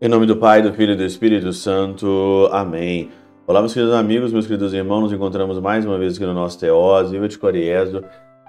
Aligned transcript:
Em 0.00 0.08
nome 0.08 0.26
do 0.26 0.36
Pai, 0.36 0.62
do 0.62 0.72
Filho 0.72 0.92
e 0.92 0.96
do 0.96 1.02
Espírito 1.02 1.52
Santo. 1.52 2.48
Amém. 2.52 3.10
Olá, 3.48 3.58
meus 3.58 3.74
queridos 3.74 3.92
amigos, 3.92 4.32
meus 4.32 4.46
queridos 4.46 4.72
irmãos, 4.72 5.00
nos 5.00 5.12
encontramos 5.12 5.58
mais 5.58 5.84
uma 5.84 5.98
vez 5.98 6.14
aqui 6.14 6.24
no 6.24 6.32
nosso 6.32 6.56
Teós, 6.56 7.10
Viva 7.10 7.26
de 7.26 7.36
Coriezo, 7.36 8.04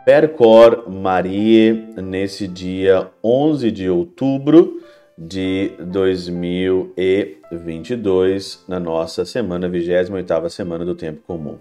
Percor 0.05 0.87
Marie, 0.87 1.87
nesse 1.97 2.47
dia 2.47 3.09
11 3.23 3.71
de 3.71 3.89
outubro 3.89 4.79
de 5.17 5.71
2022, 5.79 8.63
na 8.67 8.79
nossa 8.79 9.25
semana, 9.25 9.67
28ª 9.67 10.49
semana 10.49 10.85
do 10.85 10.93
Tempo 10.93 11.21
Comum. 11.25 11.57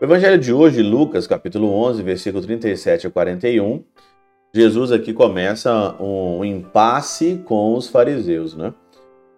O 0.00 0.04
Evangelho 0.04 0.38
de 0.38 0.52
hoje, 0.52 0.84
Lucas, 0.84 1.26
capítulo 1.26 1.68
11, 1.72 2.00
versículo 2.04 2.44
37 2.44 3.08
a 3.08 3.10
41, 3.10 3.82
Jesus 4.54 4.92
aqui 4.92 5.12
começa 5.12 6.00
um 6.00 6.44
impasse 6.44 7.42
com 7.44 7.74
os 7.74 7.88
fariseus, 7.88 8.56
né? 8.56 8.72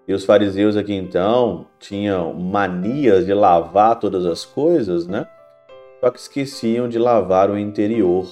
E 0.06 0.12
os 0.12 0.24
fariseus 0.24 0.76
aqui 0.76 0.94
então 0.94 1.66
tinham 1.78 2.32
manias 2.32 3.24
de 3.24 3.32
lavar 3.32 3.98
todas 3.98 4.26
as 4.26 4.44
coisas, 4.44 5.06
né? 5.06 5.26
Só 6.00 6.10
que 6.10 6.18
esqueciam 6.18 6.88
de 6.88 6.98
lavar 6.98 7.50
o 7.50 7.58
interior. 7.58 8.26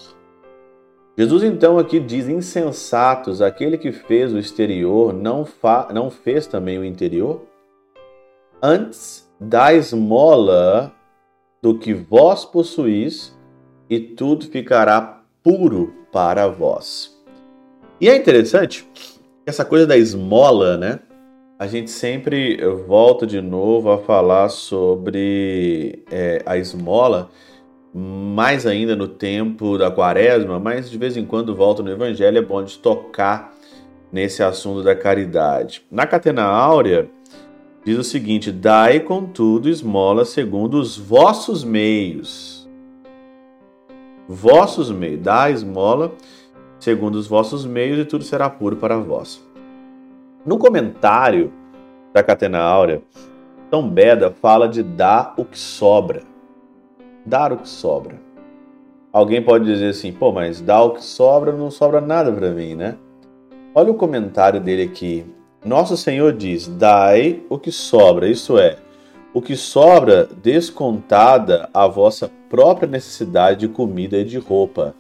Jesus 1.16 1.43
então 1.45 1.79
aqui 1.79 2.01
diz: 2.01 2.29
insensatos, 2.29 3.41
aquele 3.41 3.79
que 3.79 3.93
fez 3.93 4.33
o 4.33 4.38
exterior 4.38 5.12
não, 5.12 5.46
não 5.93 6.10
fez 6.10 6.46
também 6.46 6.79
o 6.79 6.84
interior? 6.84 7.43
Antes 8.62 9.30
da 9.38 9.73
esmola 9.73 10.93
do 11.62 11.79
que 11.79 11.95
vós 11.95 12.45
possuís, 12.45 13.38
e 13.88 13.98
tudo 13.98 14.46
ficará 14.46 15.21
puro 15.43 15.93
para 16.12 16.46
vós. 16.46 17.21
E 18.01 18.09
é 18.09 18.16
interessante 18.16 18.88
essa 19.45 19.65
coisa 19.65 19.87
da 19.87 19.96
esmola, 19.96 20.77
né? 20.77 21.01
A 21.61 21.66
gente 21.66 21.91
sempre 21.91 22.57
volta 22.87 23.27
de 23.27 23.39
novo 23.43 23.91
a 23.91 23.99
falar 23.99 24.49
sobre 24.49 26.02
é, 26.11 26.43
a 26.47 26.57
esmola, 26.57 27.29
mais 27.93 28.65
ainda 28.67 28.97
no 28.97 29.07
tempo 29.07 29.77
da 29.77 29.91
quaresma, 29.91 30.59
mas 30.59 30.91
de 30.91 30.97
vez 30.97 31.19
em 31.19 31.27
quando 31.27 31.55
volta 31.55 31.83
no 31.83 31.91
evangelho, 31.91 32.39
é 32.39 32.41
bom 32.41 32.65
de 32.65 32.79
tocar 32.79 33.52
nesse 34.11 34.43
assunto 34.43 34.83
da 34.83 34.97
caridade. 34.97 35.83
Na 35.91 36.07
Catena 36.07 36.45
Áurea, 36.45 37.11
diz 37.85 37.99
o 37.99 38.05
seguinte: 38.05 38.51
Dai, 38.51 39.01
contudo, 39.01 39.69
esmola 39.69 40.24
segundo 40.24 40.80
os 40.80 40.97
vossos 40.97 41.63
meios. 41.63 42.67
Vossos 44.27 44.91
meios, 44.91 45.21
dai 45.21 45.52
esmola 45.52 46.11
segundo 46.79 47.17
os 47.17 47.27
vossos 47.27 47.67
meios, 47.67 47.99
e 47.99 48.07
tudo 48.07 48.24
será 48.24 48.49
puro 48.49 48.77
para 48.77 48.97
vós. 48.97 49.49
No 50.45 50.57
comentário 50.57 51.52
da 52.15 52.23
Catena 52.23 52.60
Áurea, 52.60 53.02
São 53.69 53.87
Beda 53.87 54.30
fala 54.30 54.66
de 54.66 54.83
dar 54.83 55.35
o 55.37 55.45
que 55.45 55.59
sobra. 55.59 56.23
Dar 57.27 57.52
o 57.52 57.59
que 57.59 57.69
sobra. 57.69 58.19
Alguém 59.13 59.43
pode 59.43 59.66
dizer 59.66 59.91
assim, 59.91 60.11
pô, 60.11 60.33
mas 60.33 60.63
dar 60.63 60.83
o 60.83 60.95
que 60.95 61.05
sobra 61.05 61.52
não 61.52 61.71
sobra 61.71 62.01
nada 62.01 62.33
para 62.33 62.52
mim, 62.52 62.74
né? 62.74 62.96
Olha 63.74 63.91
o 63.91 63.96
comentário 63.96 64.59
dele 64.59 64.83
aqui. 64.83 65.27
Nosso 65.62 65.94
Senhor 65.94 66.33
diz: 66.33 66.66
Dai 66.66 67.43
o 67.50 67.59
que 67.59 67.71
sobra, 67.71 68.27
isso 68.27 68.59
é, 68.59 68.78
o 69.34 69.43
que 69.43 69.55
sobra 69.55 70.25
descontada 70.25 71.69
a 71.75 71.87
vossa 71.87 72.31
própria 72.49 72.88
necessidade 72.88 73.61
de 73.61 73.69
comida 73.69 74.16
e 74.16 74.25
de 74.25 74.38
roupa. 74.38 74.94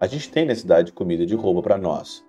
A 0.00 0.06
gente 0.06 0.30
tem 0.30 0.46
necessidade 0.46 0.86
de 0.86 0.92
comida 0.92 1.24
e 1.24 1.26
de 1.26 1.34
roupa 1.34 1.62
para 1.62 1.78
nós. 1.78 2.24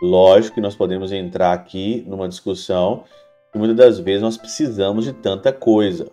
Lógico 0.00 0.54
que 0.56 0.60
nós 0.60 0.74
podemos 0.74 1.12
entrar 1.12 1.52
aqui 1.52 2.04
numa 2.06 2.28
discussão 2.28 3.04
que 3.52 3.58
muitas 3.58 3.76
das 3.76 3.98
vezes 3.98 4.22
nós 4.22 4.36
precisamos 4.36 5.04
de 5.04 5.12
tanta 5.12 5.52
coisa. 5.52 6.08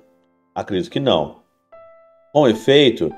Acredito 0.53 0.92
que 0.92 1.00
não. 1.00 1.38
Com 2.34 2.48
efeito, 2.48 3.14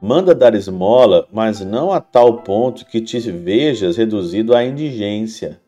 manda 0.00 0.34
dar 0.34 0.54
esmola, 0.54 1.26
mas 1.32 1.60
não 1.60 1.90
a 1.90 2.00
tal 2.00 2.42
ponto 2.42 2.86
que 2.86 3.00
te 3.00 3.18
vejas 3.30 3.96
reduzido 3.96 4.54
à 4.54 4.64
indigência. 4.64 5.60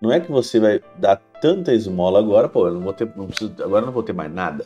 Não 0.00 0.12
é 0.12 0.20
que 0.20 0.30
você 0.30 0.58
vai 0.58 0.80
dar 0.98 1.16
tanta 1.40 1.74
esmola 1.74 2.18
agora, 2.18 2.48
pô, 2.48 2.68
eu 2.68 2.74
não 2.74 2.80
vou 2.80 2.92
ter, 2.92 3.10
não 3.16 3.26
preciso, 3.26 3.52
agora 3.62 3.84
não 3.84 3.92
vou 3.92 4.02
ter 4.02 4.12
mais 4.12 4.32
nada. 4.32 4.64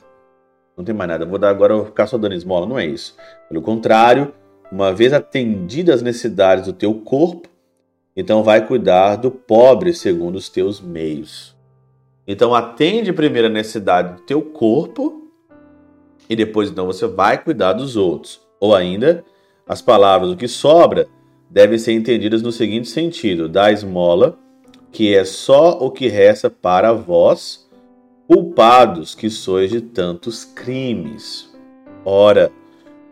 Não 0.76 0.84
tem 0.84 0.94
mais 0.94 1.08
nada, 1.08 1.24
eu 1.24 1.28
vou 1.28 1.38
dar 1.38 1.50
agora, 1.50 1.72
eu 1.72 1.78
vou 1.78 1.86
ficar 1.86 2.06
só 2.06 2.18
dando 2.18 2.34
esmola, 2.34 2.66
não 2.66 2.78
é 2.78 2.84
isso. 2.84 3.16
Pelo 3.48 3.62
contrário, 3.62 4.34
uma 4.70 4.92
vez 4.92 5.12
atendidas 5.12 5.96
as 5.96 6.02
necessidades 6.02 6.66
do 6.66 6.72
teu 6.72 6.94
corpo, 6.94 7.48
então 8.16 8.42
vai 8.42 8.66
cuidar 8.66 9.16
do 9.16 9.30
pobre 9.30 9.92
segundo 9.92 10.36
os 10.36 10.48
teus 10.48 10.80
meios. 10.80 11.54
Então 12.26 12.54
atende 12.54 13.12
primeiro 13.12 13.48
a 13.48 13.50
necessidade 13.50 14.14
do 14.16 14.22
teu 14.22 14.40
corpo 14.40 15.30
e 16.28 16.34
depois 16.34 16.70
então 16.70 16.86
você 16.86 17.06
vai 17.06 17.42
cuidar 17.42 17.72
dos 17.72 17.96
outros. 17.96 18.40
Ou 18.60 18.74
ainda, 18.74 19.24
as 19.68 19.82
palavras 19.82 20.30
o 20.30 20.36
que 20.36 20.48
sobra 20.48 21.06
devem 21.50 21.78
ser 21.78 21.92
entendidas 21.92 22.42
no 22.42 22.52
seguinte 22.52 22.88
sentido: 22.88 23.48
da 23.48 23.70
esmola, 23.70 24.38
que 24.90 25.14
é 25.14 25.24
só 25.24 25.78
o 25.78 25.90
que 25.90 26.08
resta 26.08 26.48
para 26.48 26.92
vós, 26.92 27.68
culpados 28.26 29.14
que 29.14 29.28
sois 29.28 29.70
de 29.70 29.80
tantos 29.80 30.44
crimes. 30.44 31.52
Ora, 32.04 32.50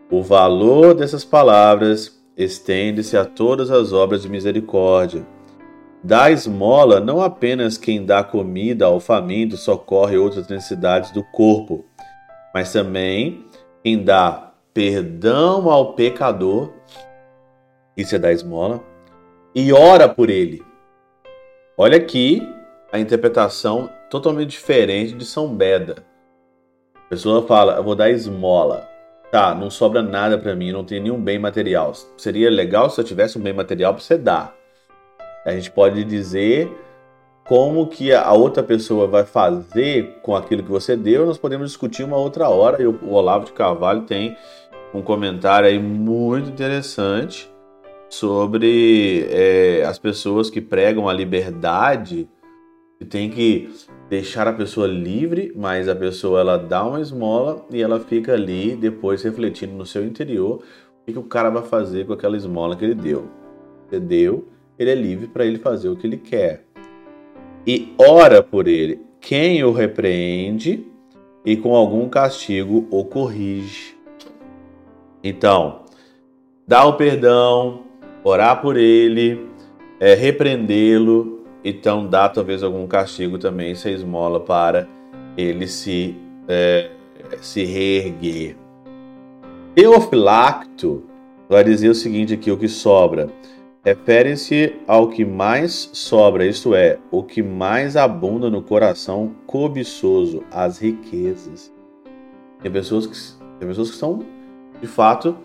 o 0.09 0.21
valor 0.21 0.93
dessas 0.93 1.25
palavras 1.25 2.22
estende-se 2.37 3.15
a 3.15 3.25
todas 3.25 3.69
as 3.69 3.93
obras 3.93 4.23
de 4.23 4.29
misericórdia. 4.29 5.25
Dá 6.03 6.29
esmola 6.29 6.99
não 6.99 7.21
apenas 7.21 7.77
quem 7.77 8.05
dá 8.05 8.23
comida 8.23 8.85
ao 8.85 8.99
faminto 8.99 9.55
socorre 9.55 10.17
outras 10.17 10.47
necessidades 10.47 11.11
do 11.11 11.23
corpo, 11.23 11.85
mas 12.53 12.73
também 12.73 13.45
quem 13.83 14.03
dá 14.03 14.51
perdão 14.73 15.69
ao 15.69 15.93
pecador, 15.93 16.73
isso 17.95 18.15
é 18.15 18.19
dar 18.19 18.33
esmola, 18.33 18.83
e 19.55 19.71
ora 19.71 20.09
por 20.09 20.29
ele. 20.29 20.61
Olha 21.77 21.97
aqui 21.97 22.41
a 22.91 22.99
interpretação 22.99 23.89
totalmente 24.09 24.49
diferente 24.49 25.13
de 25.13 25.25
São 25.25 25.55
Beda. 25.55 26.03
A 26.95 27.09
pessoa 27.09 27.45
fala, 27.47 27.75
eu 27.75 27.83
vou 27.83 27.95
dar 27.95 28.09
esmola. 28.09 28.92
Tá, 29.33 29.55
não 29.55 29.67
sobra 29.71 30.03
nada 30.03 30.37
para 30.37 30.55
mim, 30.55 30.71
não 30.71 30.83
tenho 30.83 31.01
nenhum 31.01 31.19
bem 31.19 31.39
material. 31.39 31.91
Seria 32.15 32.51
legal 32.51 32.87
se 32.87 33.01
eu 33.01 33.03
tivesse 33.03 33.35
um 33.35 33.41
bem 33.41 33.51
material 33.51 33.91
para 33.91 34.03
você 34.03 34.15
dar. 34.15 34.55
A 35.43 35.51
gente 35.53 35.71
pode 35.71 36.03
dizer 36.03 36.71
como 37.43 37.87
que 37.87 38.13
a 38.13 38.31
outra 38.31 38.61
pessoa 38.61 39.07
vai 39.07 39.25
fazer 39.25 40.19
com 40.21 40.35
aquilo 40.35 40.61
que 40.61 40.69
você 40.69 40.95
deu, 40.95 41.25
nós 41.25 41.39
podemos 41.39 41.67
discutir 41.69 42.03
uma 42.03 42.15
outra 42.15 42.47
hora. 42.47 42.79
E 42.79 42.85
o 42.85 43.09
Olavo 43.09 43.45
de 43.45 43.53
Carvalho 43.53 44.03
tem 44.03 44.37
um 44.93 45.01
comentário 45.01 45.67
aí 45.67 45.79
muito 45.79 46.51
interessante 46.51 47.51
sobre 48.11 49.27
é, 49.31 49.83
as 49.83 49.97
pessoas 49.97 50.51
que 50.51 50.61
pregam 50.61 51.09
a 51.09 51.13
liberdade 51.13 52.29
e 52.99 53.05
tem 53.05 53.29
que 53.29 53.69
deixar 54.09 54.47
a 54.47 54.53
pessoa 54.53 54.87
livre, 54.87 55.51
mas 55.55 55.89
a 55.89 55.95
pessoa 55.95 56.39
ela 56.39 56.57
dá 56.57 56.85
uma 56.85 57.01
esmola 57.01 57.65
e 57.71 57.81
ela 57.81 57.99
fica 57.99 58.33
ali 58.33 58.75
depois 58.75 59.23
refletindo 59.23 59.73
no 59.73 59.85
seu 59.85 60.05
interior 60.05 60.63
o 61.01 61.05
que, 61.05 61.13
que 61.13 61.19
o 61.19 61.23
cara 61.23 61.49
vai 61.49 61.63
fazer 61.63 62.05
com 62.05 62.13
aquela 62.13 62.37
esmola 62.37 62.75
que 62.75 62.85
ele 62.85 62.95
deu. 62.95 63.27
Você 63.89 63.99
deu, 63.99 64.47
ele 64.77 64.89
é 64.89 64.95
livre 64.95 65.27
para 65.27 65.45
ele 65.45 65.57
fazer 65.57 65.89
o 65.89 65.95
que 65.95 66.07
ele 66.07 66.17
quer. 66.17 66.65
E 67.65 67.93
ora 67.97 68.41
por 68.41 68.67
ele 68.67 69.01
quem 69.19 69.63
o 69.63 69.71
repreende 69.71 70.85
e 71.45 71.57
com 71.57 71.75
algum 71.75 72.07
castigo 72.09 72.87
o 72.89 73.03
corrige. 73.05 73.95
Então, 75.23 75.81
dá 76.67 76.85
o 76.85 76.93
perdão, 76.93 77.83
orar 78.23 78.61
por 78.61 78.77
ele, 78.77 79.45
é, 79.99 80.13
repreendê-lo 80.13 81.42
então 81.63 82.05
dá 82.07 82.27
talvez 82.27 82.61
algum 82.61 82.85
castigo 82.85 83.37
também, 83.37 83.73
se 83.73 83.89
esmola 83.89 84.39
para 84.39 84.87
ele 85.37 85.67
se, 85.67 86.15
é, 86.47 86.91
se 87.41 87.63
reerguer. 87.63 88.55
Teofilacto 89.75 91.03
vai 91.47 91.63
dizer 91.63 91.89
o 91.89 91.95
seguinte 91.95 92.33
aqui, 92.33 92.51
o 92.51 92.57
que 92.57 92.67
sobra. 92.67 93.29
Refere-se 93.83 94.75
ao 94.87 95.09
que 95.09 95.25
mais 95.25 95.89
sobra, 95.93 96.45
isto 96.45 96.73
é, 96.73 96.99
o 97.11 97.23
que 97.23 97.41
mais 97.41 97.97
abunda 97.97 98.49
no 98.49 98.61
coração 98.61 99.31
cobiçoso, 99.45 100.43
as 100.51 100.77
riquezas. 100.79 101.73
Tem 102.61 102.71
pessoas 102.71 103.05
que, 103.05 103.17
tem 103.59 103.67
pessoas 103.67 103.91
que 103.91 103.97
são, 103.97 104.23
de 104.79 104.87
fato, 104.87 105.35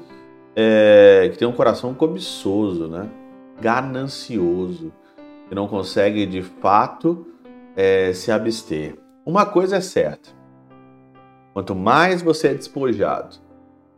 é, 0.55 1.29
que 1.33 1.39
têm 1.39 1.49
um 1.49 1.53
coração 1.53 1.95
cobiçoso, 1.95 2.87
né? 2.87 3.09
ganancioso 3.61 4.93
que 5.49 5.55
não 5.55 5.67
consegue 5.67 6.27
de 6.27 6.43
fato 6.43 7.27
é, 7.75 8.13
se 8.13 8.31
abster. 8.31 8.99
Uma 9.25 9.47
coisa 9.47 9.77
é 9.77 9.81
certa: 9.81 10.31
quanto 11.53 11.75
mais 11.75 12.23
você 12.23 12.49
é 12.49 12.55
despojado, 12.55 13.37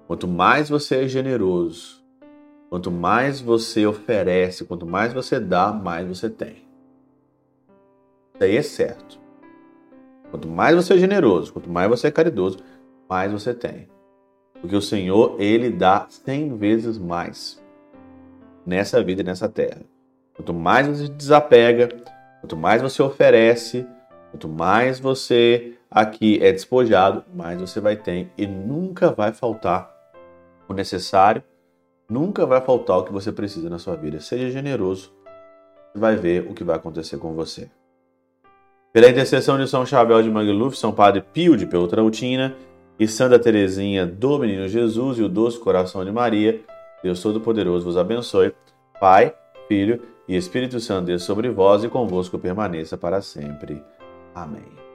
quanto 0.07 0.29
mais 0.29 0.69
você 0.69 1.05
é 1.05 1.09
generoso, 1.09 2.03
quanto 2.69 2.91
mais 2.91 3.41
você 3.41 3.87
oferece, 3.87 4.65
quanto 4.65 4.87
mais 4.87 5.13
você 5.13 5.41
dá, 5.41 5.73
mais 5.73 6.07
você 6.07 6.31
tem. 6.31 6.69
Isso 8.35 8.45
aí 8.45 8.57
é 8.57 8.63
certo. 8.63 9.21
Quanto 10.31 10.49
mais 10.49 10.77
você 10.77 10.95
é 10.95 10.99
generoso, 10.99 11.53
quanto 11.53 11.69
mais 11.69 11.89
você 11.89 12.07
é 12.07 12.11
caridoso, 12.11 12.59
mais 13.09 13.33
você 13.33 13.53
tem. 13.53 13.89
Porque 14.61 14.77
o 14.77 14.83
Senhor, 14.83 15.37
ele 15.41 15.71
dá 15.71 16.07
cem 16.09 16.57
vezes 16.57 16.99
mais 16.99 17.61
nessa 18.65 19.03
vida 19.03 19.23
e 19.23 19.25
nessa 19.25 19.49
terra. 19.49 19.83
Quanto 20.41 20.55
mais 20.55 20.89
você 20.89 21.07
desapega, 21.07 21.91
quanto 22.41 22.57
mais 22.57 22.81
você 22.81 23.03
oferece, 23.03 23.87
quanto 24.31 24.49
mais 24.49 24.99
você 24.99 25.75
aqui 25.91 26.39
é 26.41 26.51
despojado, 26.51 27.23
mais 27.35 27.61
você 27.61 27.79
vai 27.79 27.95
ter 27.95 28.31
e 28.39 28.47
nunca 28.47 29.11
vai 29.11 29.35
faltar 29.35 29.95
o 30.67 30.73
necessário, 30.73 31.43
nunca 32.09 32.47
vai 32.47 32.59
faltar 32.63 32.97
o 32.97 33.05
que 33.05 33.13
você 33.13 33.31
precisa 33.31 33.69
na 33.69 33.79
sua 33.79 33.97
vida. 33.97 34.19
Seja 34.19 34.49
generoso, 34.49 35.13
você 35.93 35.99
vai 35.99 36.17
ver 36.17 36.51
o 36.51 36.55
que 36.55 36.65
vai 36.65 36.77
acontecer 36.77 37.19
com 37.19 37.35
você. 37.35 37.69
Pela 38.95 39.11
intercessão 39.11 39.59
de 39.59 39.69
São 39.69 39.85
Chabel 39.85 40.23
de 40.23 40.31
Mangluf, 40.31 40.75
São 40.75 40.91
Padre 40.91 41.23
Pio 41.35 41.55
de 41.55 41.67
Peltrautina 41.67 42.57
e 42.99 43.07
Santa 43.07 43.39
Teresinha 43.39 44.07
do 44.07 44.39
Menino 44.39 44.67
Jesus 44.67 45.19
e 45.19 45.23
o 45.23 45.29
Doce 45.29 45.61
Coração 45.61 46.03
de 46.03 46.11
Maria, 46.11 46.63
Deus 47.03 47.21
Todo-Poderoso 47.21 47.85
vos 47.85 47.99
abençoe. 47.99 48.55
Pai, 48.99 49.35
Filho 49.69 50.03
e 50.31 50.37
Espírito 50.37 50.79
Santo, 50.79 51.07
Deus 51.07 51.25
sobre 51.25 51.51
vós 51.51 51.83
e 51.83 51.89
convosco 51.89 52.39
permaneça 52.39 52.97
para 52.97 53.21
sempre. 53.21 53.83
Amém. 54.33 54.90